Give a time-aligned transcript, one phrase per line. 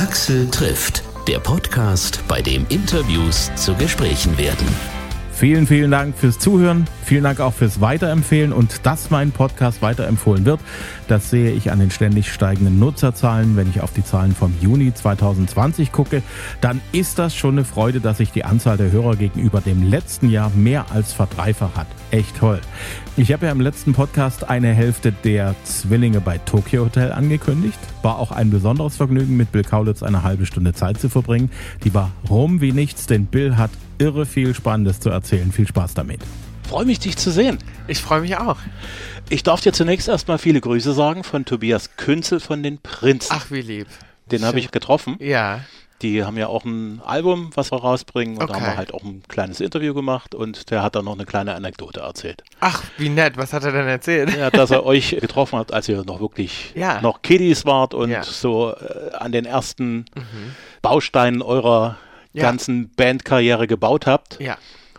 [0.00, 4.66] Axel trifft, der Podcast, bei dem Interviews zu Gesprächen werden.
[5.40, 6.84] Vielen, vielen Dank fürs Zuhören.
[7.02, 10.60] Vielen Dank auch fürs Weiterempfehlen und dass mein Podcast weiterempfohlen wird.
[11.08, 13.56] Das sehe ich an den ständig steigenden Nutzerzahlen.
[13.56, 16.22] Wenn ich auf die Zahlen vom Juni 2020 gucke,
[16.60, 20.28] dann ist das schon eine Freude, dass sich die Anzahl der Hörer gegenüber dem letzten
[20.28, 21.86] Jahr mehr als verdreifacht hat.
[22.10, 22.60] Echt toll.
[23.16, 27.78] Ich habe ja im letzten Podcast eine Hälfte der Zwillinge bei Tokyo Hotel angekündigt.
[28.02, 31.50] War auch ein besonderes Vergnügen, mit Bill Kaulitz eine halbe Stunde Zeit zu verbringen.
[31.82, 33.70] Die war rum wie nichts, denn Bill hat
[34.00, 35.52] irre viel Spannendes zu erzählen.
[35.52, 36.20] Viel Spaß damit.
[36.68, 37.58] Freue mich, dich zu sehen.
[37.88, 38.56] Ich freue mich auch.
[39.28, 43.32] Ich darf dir zunächst erstmal viele Grüße sagen von Tobias Künzel von den Prinzen.
[43.36, 43.86] Ach, wie lieb.
[44.30, 45.16] Den habe ich getroffen.
[45.20, 45.60] Ja.
[46.02, 48.36] Die haben ja auch ein Album, was wir rausbringen.
[48.38, 48.52] Und Okay.
[48.52, 51.26] da haben wir halt auch ein kleines Interview gemacht und der hat dann noch eine
[51.26, 52.42] kleine Anekdote erzählt.
[52.60, 53.36] Ach, wie nett.
[53.36, 54.34] Was hat er denn erzählt?
[54.34, 57.02] Ja, dass er euch getroffen hat, als ihr noch wirklich Ja.
[57.02, 58.20] noch Kiddies wart und Ja.
[58.20, 58.24] Mhm.
[58.24, 60.06] so äh, an den ersten
[60.82, 61.96] Bausteinen eurer
[62.32, 62.42] Ja.
[62.42, 64.38] ganzen Bandkarriere gebaut habt.
[64.40, 64.56] Ja.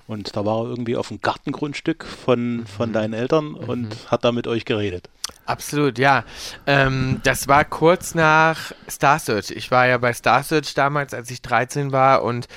[0.08, 2.66] Und da war er irgendwie auf dem Gartengrundstück von, Mhm.
[2.66, 5.10] von deinen Eltern und hat da mit euch geredet.
[5.46, 6.26] Absolut, ja.
[6.68, 9.52] Ähm, das war kurz nach Star Search.
[9.52, 12.48] Ich war ja bei Star Search damals, als ich 13 war und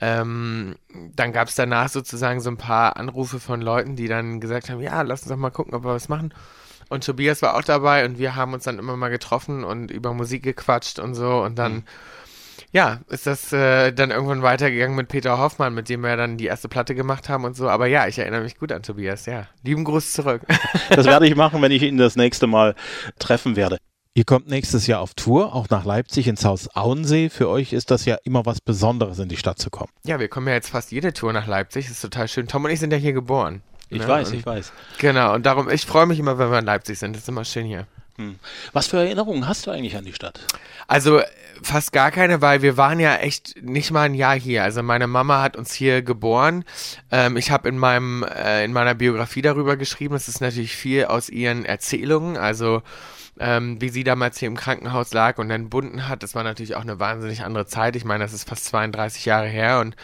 [0.00, 0.74] ähm,
[1.14, 4.80] dann gab es danach sozusagen so ein paar Anrufe von Leuten, die dann gesagt haben,
[4.80, 6.34] ja, lass uns doch mal gucken, ob wir was machen.
[6.88, 10.12] Und Tobias war auch dabei und wir haben uns dann immer mal getroffen und über
[10.12, 11.84] Musik gequatscht und so und dann
[12.74, 16.46] ja, ist das äh, dann irgendwann weitergegangen mit Peter Hoffmann, mit dem wir dann die
[16.46, 17.68] erste Platte gemacht haben und so.
[17.68, 19.46] Aber ja, ich erinnere mich gut an Tobias, ja.
[19.62, 20.42] Lieben Gruß zurück.
[20.90, 22.74] Das werde ich machen, wenn ich ihn das nächste Mal
[23.20, 23.78] treffen werde.
[24.14, 27.30] Ihr kommt nächstes Jahr auf Tour, auch nach Leipzig ins Haus Auensee.
[27.30, 29.90] Für euch ist das ja immer was Besonderes, in die Stadt zu kommen.
[30.04, 31.88] Ja, wir kommen ja jetzt fast jede Tour nach Leipzig.
[31.88, 32.48] ist total schön.
[32.48, 33.62] Tom und ich sind ja hier geboren.
[33.88, 34.08] Ich Ne?
[34.08, 34.72] weiß, und, ich weiß.
[34.98, 37.14] Genau, und darum, ich freue mich immer, wenn wir in Leipzig sind.
[37.14, 37.86] Das ist immer schön hier.
[38.16, 38.36] Hm.
[38.72, 40.40] Was für Erinnerungen hast du eigentlich an die Stadt?
[40.86, 41.20] Also
[41.62, 44.62] fast gar keine, weil wir waren ja echt nicht mal ein Jahr hier.
[44.62, 46.64] Also meine Mama hat uns hier geboren.
[47.10, 50.14] Ähm, ich habe in meinem äh, in meiner Biografie darüber geschrieben.
[50.14, 52.36] Es ist natürlich viel aus ihren Erzählungen.
[52.36, 52.82] Also
[53.38, 56.22] ähm, wie sie damals hier im Krankenhaus lag und dann bunden hat.
[56.22, 57.96] Das war natürlich auch eine wahnsinnig andere Zeit.
[57.96, 59.96] Ich meine, das ist fast 32 Jahre her und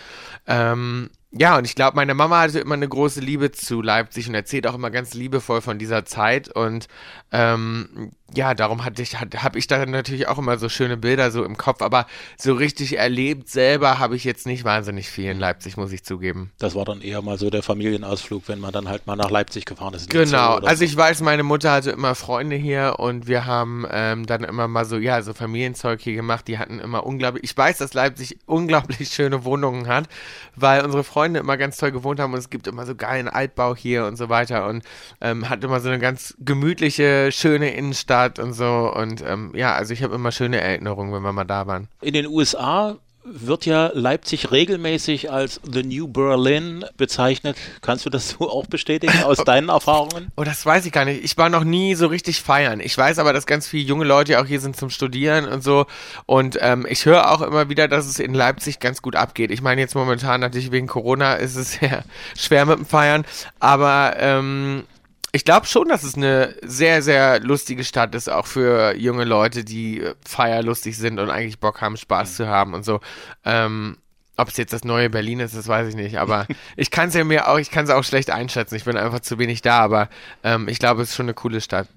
[0.46, 4.34] ähm, ja, und ich glaube, meine Mama hatte immer eine große Liebe zu Leipzig und
[4.34, 6.48] erzählt auch immer ganz liebevoll von dieser Zeit.
[6.48, 6.88] Und
[7.30, 11.30] ähm, ja, darum hatte ich, hat, habe ich da natürlich auch immer so schöne Bilder
[11.30, 11.82] so im Kopf.
[11.82, 16.02] Aber so richtig erlebt selber habe ich jetzt nicht wahnsinnig viel in Leipzig, muss ich
[16.02, 16.50] zugeben.
[16.58, 19.66] Das war dann eher mal so der Familienausflug, wenn man dann halt mal nach Leipzig
[19.66, 20.10] gefahren ist.
[20.10, 20.84] Genau, also so.
[20.84, 24.84] ich weiß, meine Mutter hatte immer Freunde hier und wir haben ähm, dann immer mal
[24.84, 26.48] so, ja, so Familienzeug hier gemacht.
[26.48, 30.08] Die hatten immer unglaublich, ich weiß, dass Leipzig unglaublich schöne Wohnungen hat,
[30.56, 33.74] weil unsere Freunde immer ganz toll gewohnt haben und es gibt immer so geilen Altbau
[33.76, 34.84] hier und so weiter und
[35.20, 39.92] ähm, hat immer so eine ganz gemütliche, schöne Innenstadt und so und ähm, ja, also
[39.92, 41.88] ich habe immer schöne Erinnerungen, wenn wir mal da waren.
[42.00, 47.56] In den USA wird ja Leipzig regelmäßig als The New Berlin bezeichnet.
[47.82, 50.32] Kannst du das so auch bestätigen aus deinen Erfahrungen?
[50.36, 51.22] Oh, das weiß ich gar nicht.
[51.22, 52.80] Ich war noch nie so richtig feiern.
[52.80, 55.86] Ich weiß aber, dass ganz viele junge Leute auch hier sind zum Studieren und so.
[56.26, 59.50] Und ähm, ich höre auch immer wieder, dass es in Leipzig ganz gut abgeht.
[59.50, 62.02] Ich meine, jetzt momentan natürlich wegen Corona ist es ja
[62.36, 63.24] schwer mit dem Feiern.
[63.58, 64.84] Aber ähm,
[65.32, 69.64] ich glaube schon, dass es eine sehr, sehr lustige Stadt ist, auch für junge Leute,
[69.64, 73.00] die äh, feierlustig sind und eigentlich Bock haben, Spaß zu haben und so.
[73.44, 73.98] Ähm,
[74.36, 76.18] ob es jetzt das neue Berlin ist, das weiß ich nicht.
[76.18, 76.46] Aber
[76.76, 78.74] ich kann es ja mir auch, ich kann es auch schlecht einschätzen.
[78.74, 80.08] Ich bin einfach zu wenig da, aber
[80.42, 81.88] ähm, ich glaube, es ist schon eine coole Stadt.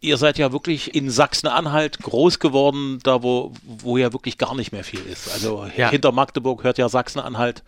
[0.00, 4.72] Ihr seid ja wirklich in Sachsen-Anhalt groß geworden, da wo, wo ja wirklich gar nicht
[4.72, 5.30] mehr viel ist.
[5.32, 5.90] Also Ja.
[5.90, 7.62] hinter Magdeburg hört ja Sachsen-Anhalt,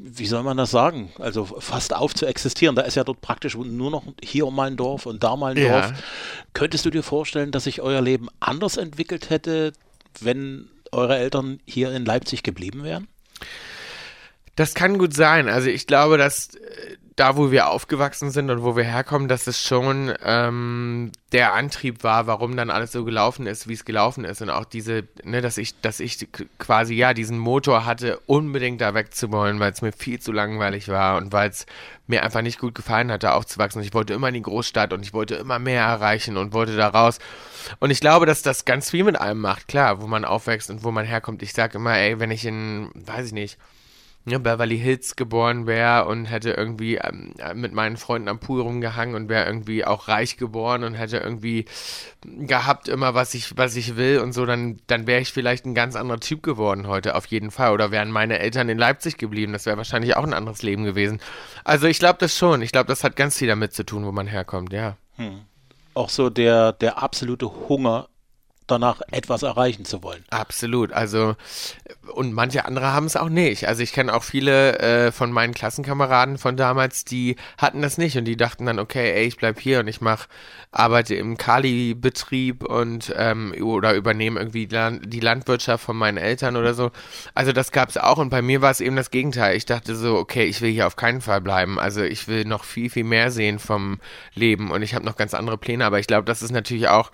[0.00, 1.10] wie soll man das sagen?
[1.18, 2.76] Also fast auf zu existieren.
[2.76, 5.62] Da ist ja dort praktisch nur noch hier mal ein Dorf und da mal ein
[5.62, 5.80] Ja.
[5.80, 5.92] Dorf.
[6.52, 9.72] Könntest du dir vorstellen, dass sich euer Leben anders entwickelt hätte,
[10.20, 13.08] wenn eure Eltern hier in Leipzig geblieben wären?
[14.54, 15.48] Das kann gut sein.
[15.48, 19.46] Also ich glaube, dass äh, da, wo wir aufgewachsen sind und wo wir herkommen, dass
[19.46, 24.24] es schon ähm, der Antrieb war, warum dann alles so gelaufen ist, wie es gelaufen
[24.24, 24.40] ist.
[24.40, 26.28] Und auch diese, ne, dass ich, dass ich
[26.58, 31.18] quasi ja diesen Motor hatte, unbedingt da wegzuwollen, weil es mir viel zu langweilig war
[31.18, 31.66] und weil es
[32.06, 33.82] mir einfach nicht gut gefallen hat, da aufzuwachsen.
[33.82, 36.88] Ich wollte immer in die Großstadt und ich wollte immer mehr erreichen und wollte da
[36.88, 37.18] raus.
[37.80, 40.84] Und ich glaube, dass das ganz viel mit einem macht, klar, wo man aufwächst und
[40.84, 41.42] wo man herkommt.
[41.42, 43.58] Ich sag immer, ey, wenn ich in, weiß ich nicht,
[44.30, 49.14] ja, Beverly Hills geboren wäre und hätte irgendwie ähm, mit meinen Freunden am Pool rumgehangen
[49.14, 51.64] und wäre irgendwie auch reich geboren und hätte irgendwie
[52.22, 55.74] gehabt immer, was ich, was ich will und so, dann, dann wäre ich vielleicht ein
[55.74, 57.72] ganz anderer Typ geworden heute, auf jeden Fall.
[57.72, 61.20] Oder wären meine Eltern in Leipzig geblieben, das wäre wahrscheinlich auch ein anderes Leben gewesen.
[61.64, 62.62] Also ich glaube das schon.
[62.62, 64.96] Ich glaube, das hat ganz viel damit zu tun, wo man herkommt, ja.
[65.94, 68.08] Auch so der, der absolute Hunger
[68.68, 70.24] danach etwas erreichen zu wollen.
[70.30, 70.92] Absolut.
[70.92, 71.36] Also,
[72.14, 73.66] und manche andere haben es auch nicht.
[73.66, 78.16] Also ich kenne auch viele äh, von meinen Klassenkameraden von damals, die hatten das nicht
[78.16, 80.26] und die dachten dann, okay, ey, ich bleib hier und ich mach,
[80.70, 86.90] arbeite im Kali-Betrieb und ähm, oder übernehme irgendwie die Landwirtschaft von meinen Eltern oder so.
[87.34, 89.56] Also das gab es auch und bei mir war es eben das Gegenteil.
[89.56, 91.78] Ich dachte so, okay, ich will hier auf keinen Fall bleiben.
[91.78, 93.98] Also ich will noch viel, viel mehr sehen vom
[94.34, 97.10] Leben und ich habe noch ganz andere Pläne, aber ich glaube, das ist natürlich auch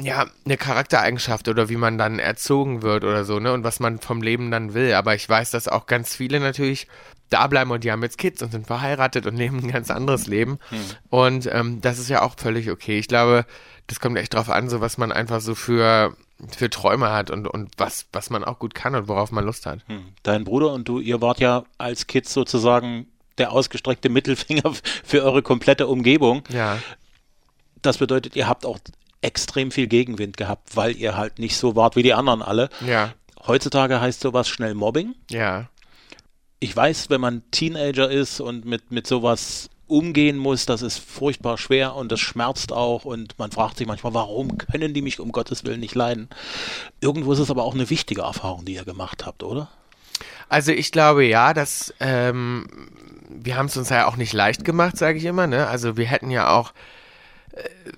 [0.00, 3.52] ja, eine Charaktereigenschaft oder wie man dann erzogen wird oder so, ne?
[3.52, 4.94] Und was man vom Leben dann will.
[4.94, 6.86] Aber ich weiß, dass auch ganz viele natürlich
[7.30, 10.26] da bleiben und die haben jetzt Kids und sind verheiratet und leben ein ganz anderes
[10.26, 10.58] Leben.
[10.70, 10.78] Hm.
[11.10, 12.98] Und ähm, das ist ja auch völlig okay.
[12.98, 13.44] Ich glaube,
[13.88, 16.16] das kommt echt drauf an, so was man einfach so für,
[16.56, 19.66] für Träume hat und, und was, was man auch gut kann und worauf man Lust
[19.66, 19.80] hat.
[19.88, 20.12] Hm.
[20.22, 23.08] Dein Bruder und du, ihr wart ja als Kids sozusagen
[23.38, 24.72] der ausgestreckte Mittelfinger
[25.04, 26.44] für eure komplette Umgebung.
[26.50, 26.78] Ja.
[27.82, 28.78] Das bedeutet, ihr habt auch
[29.20, 32.68] extrem viel Gegenwind gehabt, weil ihr halt nicht so wart wie die anderen alle.
[32.86, 33.12] Ja.
[33.46, 35.14] Heutzutage heißt sowas schnell Mobbing.
[35.30, 35.68] Ja.
[36.60, 41.56] Ich weiß, wenn man Teenager ist und mit, mit sowas umgehen muss, das ist furchtbar
[41.56, 45.32] schwer und das schmerzt auch und man fragt sich manchmal, warum können die mich um
[45.32, 46.28] Gottes Willen nicht leiden?
[47.00, 49.68] Irgendwo ist es aber auch eine wichtige Erfahrung, die ihr gemacht habt, oder?
[50.48, 52.66] Also ich glaube ja, dass ähm,
[53.28, 55.46] wir haben es uns ja auch nicht leicht gemacht, sage ich immer.
[55.46, 55.66] Ne?
[55.66, 56.72] Also wir hätten ja auch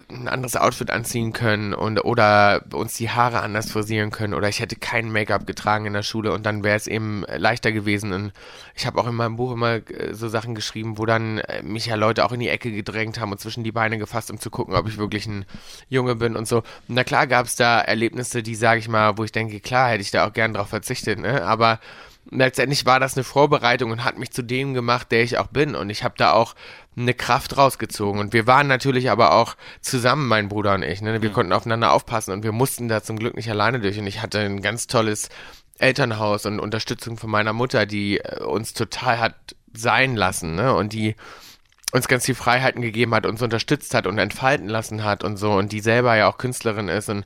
[0.08, 4.60] ein anderes Outfit anziehen können und oder uns die Haare anders frisieren können oder ich
[4.60, 8.12] hätte kein Make-up getragen in der Schule und dann wäre es eben leichter gewesen.
[8.12, 8.32] Und
[8.74, 11.86] ich habe auch in meinem Buch immer äh, so Sachen geschrieben, wo dann äh, mich
[11.86, 14.50] ja Leute auch in die Ecke gedrängt haben und zwischen die Beine gefasst, um zu
[14.50, 15.44] gucken, ob ich wirklich ein
[15.88, 16.62] Junge bin und so.
[16.88, 20.02] Na klar gab es da Erlebnisse, die sage ich mal, wo ich denke, klar hätte
[20.02, 21.42] ich da auch gern drauf verzichtet, ne?
[21.44, 21.80] Aber
[22.30, 25.74] letztendlich war das eine Vorbereitung und hat mich zu dem gemacht, der ich auch bin.
[25.74, 26.54] Und ich habe da auch
[26.96, 28.20] eine Kraft rausgezogen.
[28.20, 31.02] Und wir waren natürlich aber auch zusammen, mein Bruder und ich.
[31.02, 31.22] Ne?
[31.22, 31.34] Wir mhm.
[31.34, 33.98] konnten aufeinander aufpassen und wir mussten da zum Glück nicht alleine durch.
[33.98, 35.28] Und ich hatte ein ganz tolles
[35.78, 39.34] Elternhaus und Unterstützung von meiner Mutter, die äh, uns total hat
[39.72, 40.74] sein lassen ne?
[40.74, 41.14] und die
[41.92, 45.52] uns ganz viel Freiheiten gegeben hat, uns unterstützt hat und entfalten lassen hat und so
[45.52, 47.24] und die selber ja auch Künstlerin ist und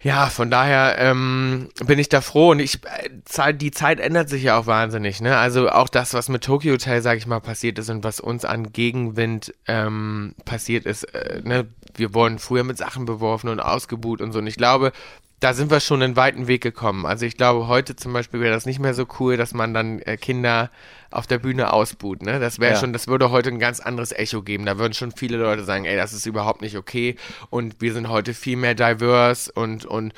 [0.00, 4.44] ja, von daher ähm, bin ich da froh und ich äh, die Zeit ändert sich
[4.44, 5.36] ja auch wahnsinnig, ne?
[5.36, 8.44] Also auch das, was mit Tokyo Hotel, sag ich mal, passiert ist und was uns
[8.44, 11.66] an Gegenwind ähm, passiert ist, äh, ne?
[11.96, 14.38] Wir wurden früher mit Sachen beworfen und ausgebuht und so.
[14.38, 14.92] Und ich glaube,
[15.40, 17.06] da sind wir schon einen weiten Weg gekommen.
[17.06, 20.00] Also ich glaube, heute zum Beispiel wäre das nicht mehr so cool, dass man dann
[20.00, 20.70] äh, Kinder
[21.10, 22.22] auf der Bühne ausbuht.
[22.22, 22.38] Ne?
[22.38, 22.80] Das wäre ja.
[22.80, 24.66] schon, das würde heute ein ganz anderes Echo geben.
[24.66, 27.16] Da würden schon viele Leute sagen, ey, das ist überhaupt nicht okay.
[27.50, 30.12] Und wir sind heute viel mehr diverse und, und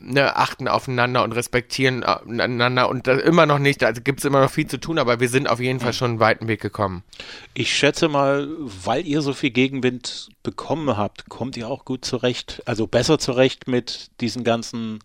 [0.00, 4.24] ne, achten aufeinander und respektieren äh, einander und da immer noch nicht, also gibt es
[4.24, 6.60] immer noch viel zu tun, aber wir sind auf jeden Fall schon einen weiten Weg
[6.60, 7.02] gekommen.
[7.54, 12.62] Ich schätze mal, weil ihr so viel Gegenwind bekommen habt, kommt ihr auch gut zurecht,
[12.66, 15.00] also besser zurecht mit diesen ganzen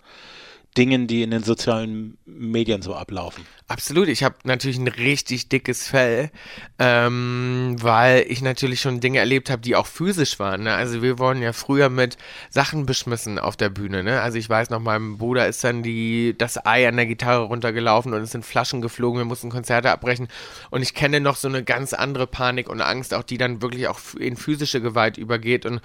[0.77, 3.45] Dingen, die in den sozialen Medien so ablaufen.
[3.68, 6.30] Absolut, ich habe natürlich ein richtig dickes Fell,
[6.77, 10.63] ähm, weil ich natürlich schon Dinge erlebt habe, die auch physisch waren.
[10.63, 10.74] Ne?
[10.75, 12.18] Also wir wurden ja früher mit
[12.51, 14.04] Sachen beschmissen auf der Bühne.
[14.04, 14.22] Ne?
[14.22, 18.13] Also ich weiß noch, meinem Bruder ist dann die, das Ei an der Gitarre runtergelaufen
[18.13, 20.27] und es sind Flaschen geflogen, wir mussten Konzerte abbrechen.
[20.69, 23.88] Und ich kenne noch so eine ganz andere Panik und Angst, auch die dann wirklich
[23.88, 25.66] auch in physische Gewalt übergeht.
[25.66, 25.81] Und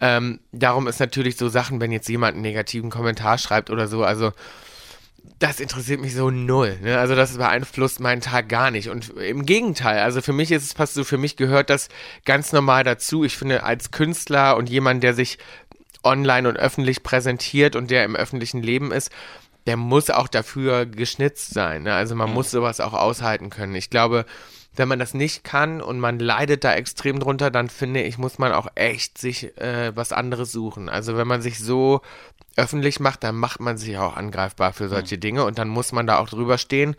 [0.00, 4.04] ähm, darum ist natürlich so Sachen, wenn jetzt jemand einen negativen Kommentar schreibt oder so,
[4.04, 4.31] also
[5.38, 6.78] das interessiert mich so null.
[6.82, 6.98] Ne?
[6.98, 8.88] Also das beeinflusst meinen Tag gar nicht.
[8.88, 11.88] Und im Gegenteil, also für mich ist es fast so, für mich gehört das
[12.24, 13.24] ganz normal dazu.
[13.24, 15.38] Ich finde, als Künstler und jemand, der sich
[16.04, 19.10] online und öffentlich präsentiert und der im öffentlichen Leben ist,
[19.66, 21.84] der muss auch dafür geschnitzt sein.
[21.84, 21.94] Ne?
[21.94, 22.34] Also man mhm.
[22.34, 23.74] muss sowas auch aushalten können.
[23.74, 24.24] Ich glaube,
[24.74, 28.38] wenn man das nicht kann und man leidet da extrem drunter, dann finde ich, muss
[28.38, 30.88] man auch echt sich äh, was anderes suchen.
[30.88, 32.00] Also wenn man sich so
[32.56, 35.20] öffentlich macht, dann macht man sich auch angreifbar für solche mhm.
[35.20, 36.96] Dinge und dann muss man da auch drüber stehen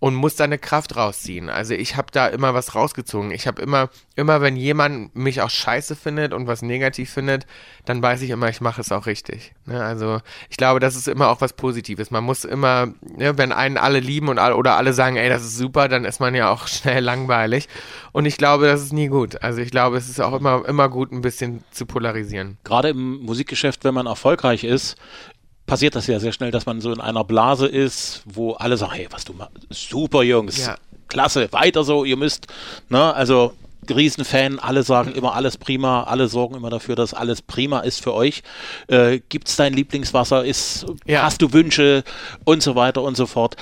[0.00, 1.50] und muss seine Kraft rausziehen.
[1.50, 3.32] Also ich habe da immer was rausgezogen.
[3.32, 7.46] Ich habe immer, immer wenn jemand mich auch scheiße findet und was negativ findet,
[7.84, 9.54] dann weiß ich immer, ich mache es auch richtig.
[9.66, 9.82] Ne?
[9.82, 12.12] Also ich glaube, das ist immer auch was Positives.
[12.12, 15.42] Man muss immer, ne, wenn einen alle lieben und alle, oder alle sagen, ey, das
[15.42, 17.68] ist super, dann ist man ja auch schnell langweilig.
[18.12, 19.42] Und ich glaube, das ist nie gut.
[19.42, 22.58] Also ich glaube, es ist auch immer, immer gut, ein bisschen zu polarisieren.
[22.62, 24.96] Gerade im Musikgeschäft, wenn man erfolgreich ist,
[25.68, 28.94] passiert das ja sehr schnell, dass man so in einer Blase ist, wo alle sagen,
[28.94, 30.76] hey, was du machst, super Jungs, ja.
[31.06, 32.48] klasse, weiter so, ihr müsst,
[32.88, 33.52] ne, also
[33.88, 38.12] Riesenfan, alle sagen immer alles prima, alle sorgen immer dafür, dass alles prima ist für
[38.12, 38.42] euch.
[38.88, 40.44] Äh, Gibt es dein Lieblingswasser?
[40.44, 41.22] Ist, ja.
[41.22, 42.04] Hast du Wünsche
[42.44, 43.56] und so weiter und so fort.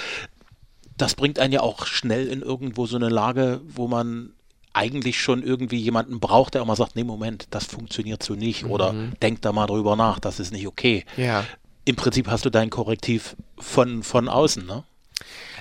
[0.97, 4.33] Das bringt einen ja auch schnell in irgendwo so eine Lage, wo man
[4.73, 8.71] eigentlich schon irgendwie jemanden braucht, der immer sagt, nee, Moment, das funktioniert so nicht mhm.
[8.71, 11.05] oder denk da mal drüber nach, das ist nicht okay.
[11.17, 11.45] Ja.
[11.87, 14.85] Im Prinzip hast du dein Korrektiv von, von außen, ne?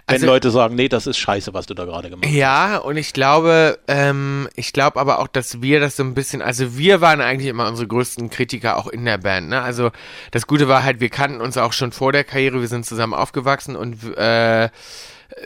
[0.08, 2.36] Wenn also, Leute sagen, nee, das ist scheiße, was du da gerade gemacht hast.
[2.36, 6.44] Ja, und ich glaube, ähm, ich glaube aber auch, dass wir das so ein bisschen,
[6.44, 9.62] also wir waren eigentlich immer unsere größten Kritiker auch in der Band, ne?
[9.62, 9.92] Also
[10.30, 13.16] das Gute war halt, wir kannten uns auch schon vor der Karriere, wir sind zusammen
[13.16, 14.70] aufgewachsen und äh,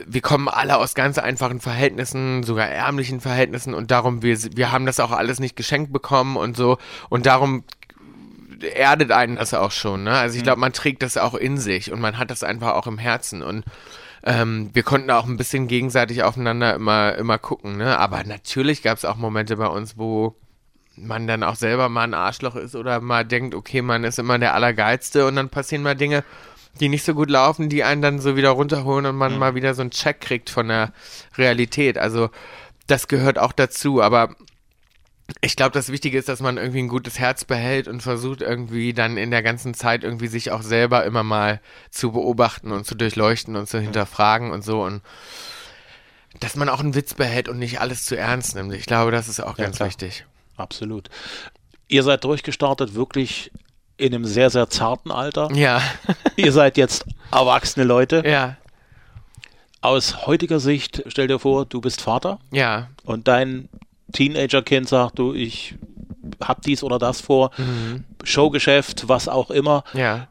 [0.05, 4.86] wir kommen alle aus ganz einfachen Verhältnissen, sogar ärmlichen Verhältnissen und darum, wir, wir haben
[4.86, 7.63] das auch alles nicht geschenkt bekommen und so und darum
[8.61, 10.11] erdet einen das auch schon, ne?
[10.11, 10.45] Also ich mhm.
[10.45, 13.43] glaube, man trägt das auch in sich und man hat das einfach auch im Herzen
[13.43, 13.63] und
[14.23, 17.97] ähm, wir konnten auch ein bisschen gegenseitig aufeinander immer, immer gucken, ne?
[17.97, 20.35] Aber natürlich gab es auch Momente bei uns, wo
[20.95, 24.37] man dann auch selber mal ein Arschloch ist oder mal denkt, okay, man ist immer
[24.37, 26.23] der Allergeilste und dann passieren mal Dinge,
[26.79, 29.39] die nicht so gut laufen, die einen dann so wieder runterholen und man mhm.
[29.39, 30.91] mal wieder so einen Check kriegt von der
[31.37, 31.97] Realität.
[31.97, 32.29] Also
[32.87, 34.35] das gehört auch dazu, aber
[35.41, 38.93] ich glaube, das Wichtige ist, dass man irgendwie ein gutes Herz behält und versucht irgendwie
[38.93, 42.95] dann in der ganzen Zeit irgendwie sich auch selber immer mal zu beobachten und zu
[42.95, 45.01] durchleuchten und zu hinterfragen und so und
[46.39, 48.74] dass man auch einen Witz behält und nicht alles zu ernst nimmt.
[48.74, 49.89] Ich glaube, das ist auch ja, ganz klar.
[49.89, 50.25] wichtig.
[50.57, 51.09] Absolut.
[51.88, 53.51] Ihr seid durchgestartet wirklich
[53.98, 55.51] in einem sehr, sehr zarten Alter.
[55.53, 55.81] Ja.
[56.36, 58.24] Ihr seid jetzt erwachsene Leute.
[58.25, 58.57] Ja.
[59.81, 62.39] Aus heutiger Sicht, stell dir vor, du bist Vater.
[62.51, 62.89] Ja.
[63.03, 63.69] Und dein
[64.11, 65.75] Teenager-Kind sagt, du, ich
[66.41, 68.05] hab dies oder das vor, mhm.
[68.23, 69.83] Showgeschäft, was auch immer.
[69.93, 70.27] Ja.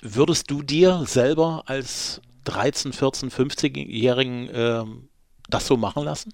[0.00, 5.08] Würdest du dir selber als 13, 14, 15-Jährigen ähm,
[5.48, 6.32] das so machen lassen?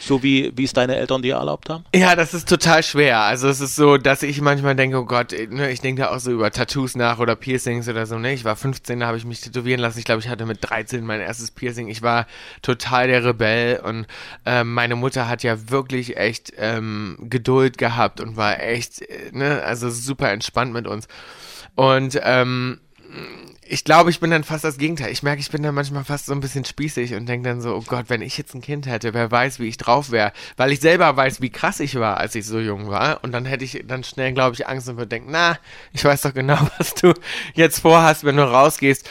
[0.00, 1.84] So wie, wie es deine Eltern dir erlaubt haben?
[1.94, 3.20] Ja, das ist total schwer.
[3.20, 6.18] Also es ist so, dass ich manchmal denke, oh Gott, ne, ich denke da auch
[6.18, 8.18] so über Tattoos nach oder Piercings oder so.
[8.18, 8.34] Ne?
[8.34, 9.98] Ich war 15, da habe ich mich tätowieren lassen.
[9.98, 11.88] Ich glaube, ich hatte mit 13 mein erstes Piercing.
[11.88, 12.26] Ich war
[12.60, 14.06] total der Rebell und
[14.44, 19.62] ähm, meine Mutter hat ja wirklich echt ähm, Geduld gehabt und war echt, äh, ne,
[19.62, 21.08] also super entspannt mit uns.
[21.76, 22.78] Und ähm,
[23.74, 25.10] ich glaube, ich bin dann fast das Gegenteil.
[25.10, 27.74] Ich merke, ich bin dann manchmal fast so ein bisschen spießig und denke dann so,
[27.74, 30.32] oh Gott, wenn ich jetzt ein Kind hätte, wer weiß, wie ich drauf wäre.
[30.56, 33.24] Weil ich selber weiß, wie krass ich war, als ich so jung war.
[33.24, 35.58] Und dann hätte ich dann schnell, glaube ich, Angst und würde denken, na,
[35.92, 37.14] ich weiß doch genau, was du
[37.54, 39.10] jetzt vorhast, wenn du rausgehst.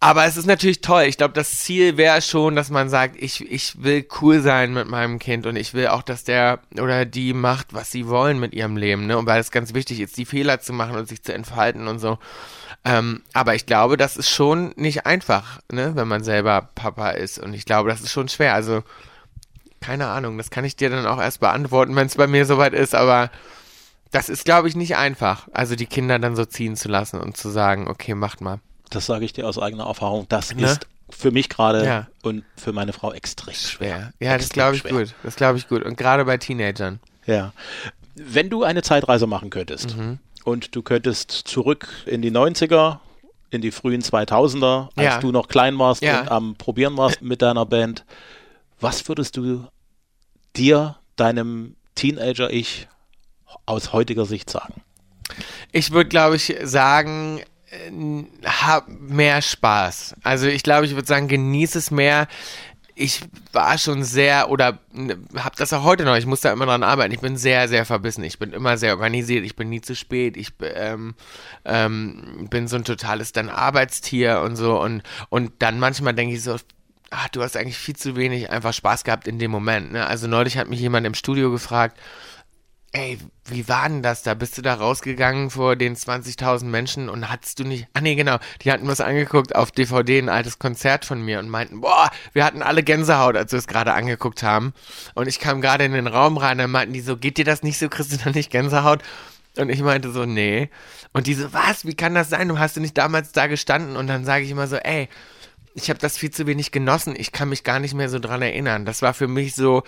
[0.00, 1.04] Aber es ist natürlich toll.
[1.04, 4.88] Ich glaube, das Ziel wäre schon, dass man sagt, ich, ich will cool sein mit
[4.88, 8.52] meinem Kind und ich will auch, dass der oder die macht, was sie wollen mit
[8.52, 9.06] ihrem Leben.
[9.06, 9.16] Ne?
[9.16, 12.00] Und weil es ganz wichtig ist, die Fehler zu machen und sich zu entfalten und
[12.00, 12.18] so.
[12.86, 17.36] Ähm, aber ich glaube, das ist schon nicht einfach, ne, wenn man selber Papa ist.
[17.40, 18.54] Und ich glaube, das ist schon schwer.
[18.54, 18.84] Also,
[19.80, 22.74] keine Ahnung, das kann ich dir dann auch erst beantworten, wenn es bei mir soweit
[22.74, 23.30] ist, aber
[24.12, 25.48] das ist, glaube ich, nicht einfach.
[25.52, 28.60] Also die Kinder dann so ziehen zu lassen und zu sagen, okay, macht mal.
[28.88, 30.26] Das sage ich dir aus eigener Erfahrung.
[30.28, 30.64] Das ne?
[30.64, 32.06] ist für mich gerade ja.
[32.22, 34.12] und für meine Frau extrem schwer.
[34.20, 34.92] Ja, extrem das glaube ich schwer.
[34.92, 35.14] gut.
[35.24, 35.82] Das glaube ich gut.
[35.82, 37.00] Und gerade bei Teenagern.
[37.26, 37.52] Ja.
[38.14, 43.00] Wenn du eine Zeitreise machen könntest, mhm und du könntest zurück in die 90er,
[43.50, 45.18] in die frühen 2000er, als ja.
[45.18, 46.20] du noch klein warst ja.
[46.20, 48.04] und am Probieren warst mit deiner Band.
[48.78, 49.66] Was würdest du
[50.54, 52.86] dir, deinem Teenager-Ich,
[53.64, 54.82] aus heutiger Sicht sagen?
[55.72, 60.14] Ich würde, glaube ich, sagen, äh, hab mehr Spaß.
[60.22, 62.28] Also ich glaube, ich würde sagen, genieße es mehr
[62.98, 63.20] ich
[63.52, 66.82] war schon sehr oder ne, habe das auch heute noch, ich muss da immer dran
[66.82, 67.12] arbeiten.
[67.12, 68.24] Ich bin sehr, sehr verbissen.
[68.24, 69.44] Ich bin immer sehr organisiert.
[69.44, 70.38] Ich bin nie zu spät.
[70.38, 71.14] Ich ähm,
[71.66, 74.80] ähm, bin so ein totales dann Arbeitstier und so.
[74.80, 76.56] Und, und dann manchmal denke ich so,
[77.10, 79.92] ach, du hast eigentlich viel zu wenig einfach Spaß gehabt in dem Moment.
[79.92, 80.06] Ne?
[80.06, 82.00] Also neulich hat mich jemand im Studio gefragt,
[82.96, 84.32] ey, wie war denn das da?
[84.32, 88.38] Bist du da rausgegangen vor den 20.000 Menschen und hattest du nicht, ah nee, genau,
[88.62, 92.44] die hatten was angeguckt auf DVD, ein altes Konzert von mir und meinten, boah, wir
[92.44, 94.72] hatten alle Gänsehaut, als wir es gerade angeguckt haben.
[95.14, 97.62] Und ich kam gerade in den Raum rein, dann meinten die so, geht dir das
[97.62, 99.02] nicht so, kriegst du da nicht Gänsehaut?
[99.58, 100.70] Und ich meinte so, nee.
[101.12, 102.48] Und die so, was, wie kann das sein?
[102.48, 103.96] Du hast du nicht damals da gestanden?
[103.96, 105.08] Und dann sage ich immer so, ey,
[105.76, 107.14] ich habe das viel zu wenig genossen.
[107.18, 108.86] Ich kann mich gar nicht mehr so dran erinnern.
[108.86, 109.82] Das war für mich so,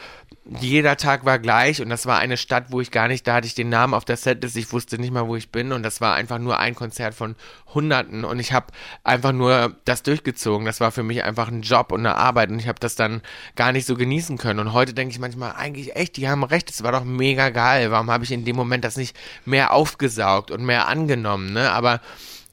[0.61, 3.47] jeder Tag war gleich und das war eine Stadt, wo ich gar nicht, da hatte
[3.47, 6.02] ich den Namen auf der Setlist, ich wusste nicht mal, wo ich bin und das
[6.02, 7.37] war einfach nur ein Konzert von
[7.73, 8.66] Hunderten und ich habe
[9.02, 10.66] einfach nur das durchgezogen.
[10.66, 13.23] Das war für mich einfach ein Job und eine Arbeit und ich habe das dann
[13.57, 14.61] gar nicht so genießen können.
[14.61, 17.90] Und heute denke ich manchmal, eigentlich echt, die haben recht, es war doch mega geil.
[17.90, 19.16] Warum habe ich in dem Moment das nicht
[19.47, 21.71] mehr aufgesaugt und mehr angenommen, ne?
[21.71, 22.02] Aber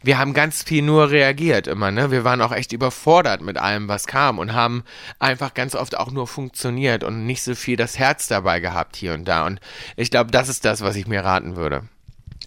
[0.05, 2.11] wir haben ganz viel nur reagiert immer, ne?
[2.11, 4.83] Wir waren auch echt überfordert mit allem, was kam und haben
[5.17, 9.13] einfach ganz oft auch nur funktioniert und nicht so viel das Herz dabei gehabt hier
[9.13, 9.45] und da.
[9.45, 9.59] Und
[9.95, 11.89] ich glaube, das ist das, was ich mir raten würde.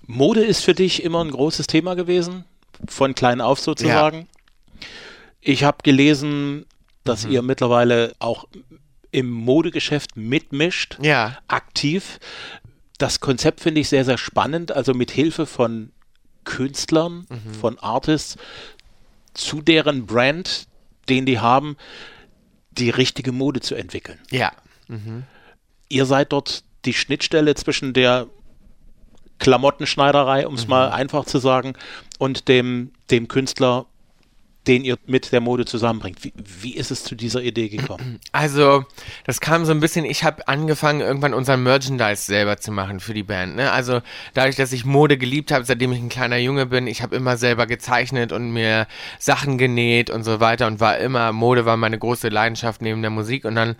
[0.06, 2.44] Mode ist für dich immer ein großes Thema gewesen,
[2.86, 4.20] von klein auf sozusagen.
[4.20, 4.86] Ja.
[5.40, 6.64] Ich habe gelesen,
[7.04, 7.32] dass mhm.
[7.32, 8.46] ihr mittlerweile auch
[9.10, 11.38] im Modegeschäft mitmischt, Ja.
[11.48, 12.20] aktiv.
[12.98, 14.72] Das Konzept finde ich sehr, sehr spannend.
[14.72, 15.92] Also mit Hilfe von
[16.48, 17.26] Künstlern,
[17.60, 18.36] von Artists
[19.34, 20.66] zu deren Brand,
[21.10, 21.76] den die haben,
[22.70, 24.18] die richtige Mode zu entwickeln.
[24.30, 24.52] Ja.
[25.90, 28.28] Ihr seid dort die Schnittstelle zwischen der
[29.38, 31.74] Klamottenschneiderei, um es mal einfach zu sagen,
[32.18, 33.84] und dem, dem Künstler,
[34.68, 36.22] den ihr mit der Mode zusammenbringt.
[36.22, 38.20] Wie, wie ist es zu dieser Idee gekommen?
[38.32, 38.84] Also,
[39.24, 43.14] das kam so ein bisschen, ich habe angefangen, irgendwann unseren Merchandise selber zu machen für
[43.14, 43.56] die Band.
[43.56, 43.72] Ne?
[43.72, 44.00] Also,
[44.34, 47.36] dadurch, dass ich Mode geliebt habe, seitdem ich ein kleiner Junge bin, ich habe immer
[47.36, 48.86] selber gezeichnet und mir
[49.18, 53.10] Sachen genäht und so weiter und war immer, Mode war meine große Leidenschaft neben der
[53.10, 53.76] Musik und dann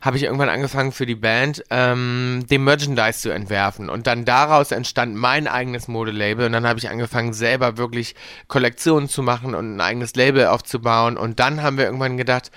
[0.00, 3.90] habe ich irgendwann angefangen für die Band, ähm, den Merchandise zu entwerfen.
[3.90, 6.46] Und dann daraus entstand mein eigenes Modelabel.
[6.46, 8.14] Und dann habe ich angefangen, selber wirklich
[8.48, 11.16] Kollektionen zu machen und ein eigenes Label aufzubauen.
[11.16, 12.50] Und dann haben wir irgendwann gedacht,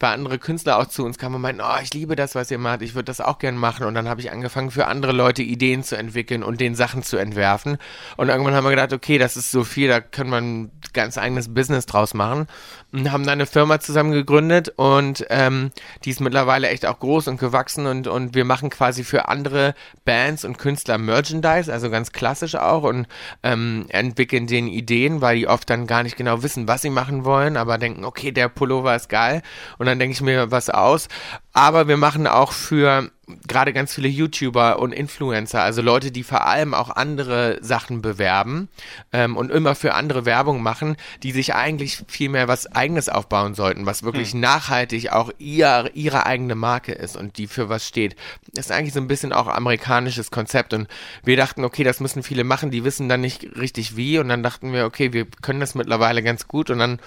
[0.00, 2.58] weil andere Künstler auch zu uns kamen und meinten, oh, ich liebe das, was ihr
[2.58, 3.86] macht, ich würde das auch gern machen.
[3.86, 7.18] Und dann habe ich angefangen, für andere Leute Ideen zu entwickeln und den Sachen zu
[7.18, 7.76] entwerfen.
[8.16, 11.18] Und irgendwann haben wir gedacht, okay, das ist so viel, da kann man ein ganz
[11.18, 12.46] eigenes Business draus machen.
[12.92, 15.70] Und haben dann eine Firma zusammen gegründet und ähm,
[16.04, 19.74] die ist mittlerweile echt auch groß und gewachsen und, und wir machen quasi für andere
[20.04, 23.06] Bands und Künstler Merchandise, also ganz klassisch auch und
[23.44, 27.24] ähm, entwickeln den Ideen, weil die oft dann gar nicht genau wissen, was sie machen
[27.24, 29.42] wollen, aber denken, okay, der Pullover ist geil
[29.78, 31.08] und dann denke ich mir was aus.
[31.52, 33.10] Aber wir machen auch für
[33.46, 38.68] gerade ganz viele YouTuber und Influencer, also Leute, die vor allem auch andere Sachen bewerben
[39.12, 43.54] ähm, und immer für andere Werbung machen, die sich eigentlich viel mehr was eigenes aufbauen
[43.54, 48.16] sollten, was wirklich nachhaltig auch ihr, ihre eigene Marke ist und die für was steht.
[48.52, 50.88] Das ist eigentlich so ein bisschen auch amerikanisches Konzept und
[51.24, 54.42] wir dachten, okay, das müssen viele machen, die wissen dann nicht richtig wie und dann
[54.42, 57.00] dachten wir, okay, wir können das mittlerweile ganz gut und dann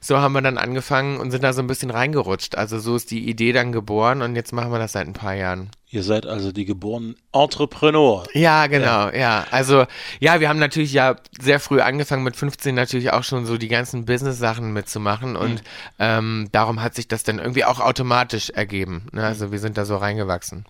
[0.00, 2.56] so haben wir dann angefangen und sind da so ein bisschen reingerutscht.
[2.56, 5.34] Also so ist die Idee dann geboren und jetzt machen wir das seit ein paar
[5.34, 5.70] Jahren.
[5.90, 8.24] Ihr seid also die geborenen Entrepreneur.
[8.34, 9.46] Ja, genau, ja.
[9.50, 9.86] Also,
[10.20, 13.68] ja, wir haben natürlich ja sehr früh angefangen, mit 15 natürlich auch schon so die
[13.68, 15.62] ganzen Business-Sachen mitzumachen und
[15.98, 19.06] ähm, darum hat sich das dann irgendwie auch automatisch ergeben.
[19.12, 19.24] Ne?
[19.24, 20.66] Also wir sind da so reingewachsen.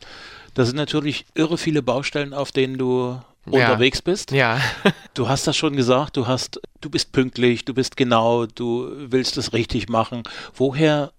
[0.55, 3.21] Das sind natürlich irre viele Baustellen, auf denen du
[3.53, 4.31] unterwegs bist.
[4.33, 4.61] Ja.
[5.15, 9.37] Du hast das schon gesagt, du hast, du bist pünktlich, du bist genau, du willst
[9.37, 10.23] es richtig machen.
[10.55, 11.13] Woher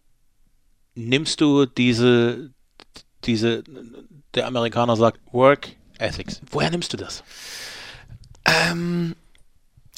[0.96, 2.52] nimmst du diese,
[3.26, 3.64] diese,
[4.36, 6.42] der Amerikaner sagt Work Ethics.
[6.50, 7.24] Woher nimmst du das?
[8.46, 9.16] Ähm,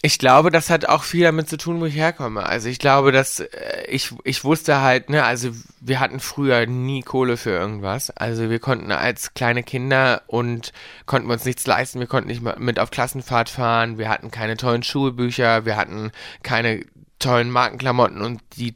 [0.04, 2.44] ich glaube, das hat auch viel damit zu tun, wo ich herkomme.
[2.44, 7.02] Also ich glaube, dass äh, ich, ich wusste halt, ne, also wir hatten früher nie
[7.04, 8.10] Kohle für irgendwas.
[8.10, 10.74] Also wir konnten als kleine Kinder und
[11.06, 12.00] konnten uns nichts leisten.
[12.00, 14.00] Wir konnten nicht mit auf Klassenfahrt fahren.
[14.00, 15.66] Wir hatten keine tollen Schulbücher.
[15.66, 16.12] Wir hatten
[16.42, 16.84] keine
[17.20, 18.76] tollen Markenklamotten und die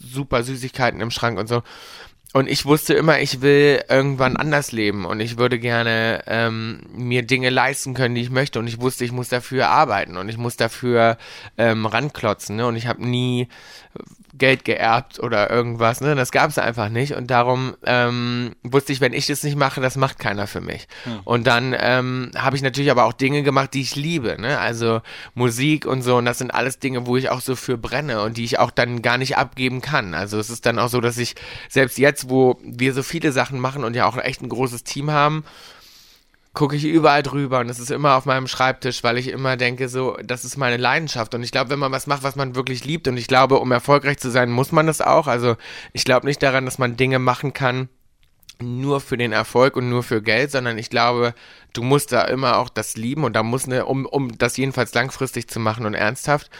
[0.00, 1.64] super Süßigkeiten im Schrank und so.
[2.36, 7.22] Und ich wusste immer, ich will irgendwann anders leben und ich würde gerne ähm, mir
[7.22, 8.58] Dinge leisten können, die ich möchte.
[8.58, 11.16] Und ich wusste, ich muss dafür arbeiten und ich muss dafür
[11.56, 12.56] ähm, ranklotzen.
[12.56, 12.66] Ne?
[12.66, 13.46] Und ich habe nie
[14.36, 16.00] Geld geerbt oder irgendwas.
[16.00, 16.14] Ne?
[16.14, 17.14] Das gab es einfach nicht.
[17.14, 20.88] Und darum ähm, wusste ich, wenn ich das nicht mache, das macht keiner für mich.
[21.24, 24.36] Und dann ähm, habe ich natürlich aber auch Dinge gemacht, die ich liebe.
[24.40, 24.58] Ne?
[24.58, 25.00] Also
[25.34, 26.16] Musik und so.
[26.16, 28.70] Und das sind alles Dinge, wo ich auch so für brenne und die ich auch
[28.70, 30.14] dann gar nicht abgeben kann.
[30.14, 31.34] Also es ist dann auch so, dass ich
[31.68, 35.10] selbst jetzt, wo wir so viele Sachen machen und ja auch echt ein großes Team
[35.10, 35.44] haben,
[36.54, 39.88] gucke ich überall drüber und es ist immer auf meinem Schreibtisch, weil ich immer denke,
[39.88, 41.34] so, das ist meine Leidenschaft.
[41.34, 43.72] Und ich glaube, wenn man was macht, was man wirklich liebt, und ich glaube, um
[43.72, 45.26] erfolgreich zu sein, muss man das auch.
[45.26, 45.56] Also
[45.92, 47.88] ich glaube nicht daran, dass man Dinge machen kann,
[48.62, 51.34] nur für den Erfolg und nur für Geld, sondern ich glaube,
[51.72, 54.94] du musst da immer auch das lieben und da muss eine, um, um das jedenfalls
[54.94, 56.50] langfristig zu machen und ernsthaft.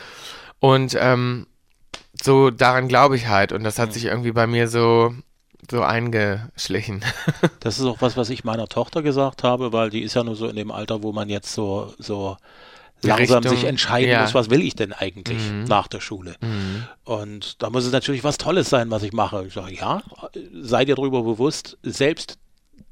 [0.58, 1.46] Und ähm,
[2.20, 3.52] so daran glaube ich halt.
[3.52, 5.14] Und das hat sich irgendwie bei mir so
[5.70, 7.04] so eingeschlichen.
[7.60, 10.36] Das ist auch was, was ich meiner Tochter gesagt habe, weil die ist ja nur
[10.36, 12.36] so in dem Alter, wo man jetzt so, so
[13.02, 14.20] Die langsam Richtung, sich entscheiden ja.
[14.22, 15.64] muss, was will ich denn eigentlich Mhm.
[15.64, 16.36] nach der Schule.
[17.04, 19.44] Und da muss es natürlich was Tolles sein, was ich mache.
[19.46, 20.02] Ich sage, ja,
[20.52, 22.38] sei dir darüber bewusst, selbst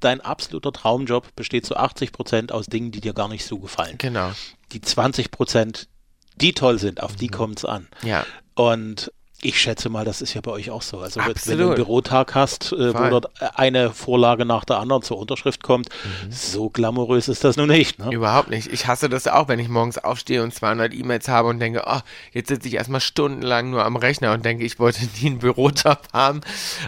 [0.00, 3.96] dein absoluter Traumjob besteht zu 80 Prozent aus Dingen, die dir gar nicht so gefallen.
[3.98, 4.32] genau.
[4.72, 5.88] Die 20 Prozent,
[6.36, 7.32] die toll sind, auf die Mhm.
[7.32, 7.88] kommt es an.
[8.02, 8.24] Ja.
[8.54, 9.12] Und
[9.44, 11.00] ich schätze mal, das ist ja bei euch auch so.
[11.00, 11.60] Also wenn- wenn du Absolut.
[11.66, 13.26] einen Bürotag hast, äh, wo dort
[13.58, 15.88] eine Vorlage nach der anderen zur Unterschrift kommt,
[16.30, 17.98] so glamourös ist das nun nicht.
[17.98, 18.12] Ne?
[18.12, 18.72] Überhaupt nicht.
[18.72, 21.98] Ich hasse das auch, wenn ich morgens aufstehe und 200 E-Mails habe und denke, oh,
[22.32, 25.98] jetzt sitze ich erstmal stundenlang nur am Rechner und denke, ich wollte nie einen Bürojob
[26.12, 26.40] haben.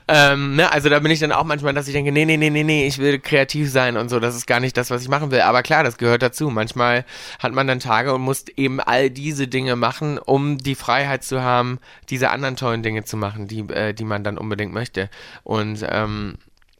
[0.07, 0.71] Ähm, ne?
[0.71, 2.87] Also da bin ich dann auch manchmal, dass ich denke, nee, nee, nee, nee, nee,
[2.87, 4.21] ich will kreativ sein und so.
[4.21, 5.41] Das ist gar nicht das, was ich machen will.
[5.41, 6.51] Aber klar, das gehört dazu.
[6.51, 7.05] Manchmal
[7.41, 11.43] hat man dann Tage und muss eben all diese Dinge machen, um die Freiheit zu
[11.43, 15.09] haben, diese anderen anderen tollen Dinge zu machen, die, äh, die man dann unbedingt möchte.
[15.43, 16.35] Und ähm,